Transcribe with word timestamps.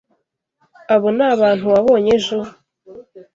Abo 0.93 1.07
ni 1.15 1.23
abantu 1.33 1.65
wabonye 1.73 2.09
ejo? 2.17 2.37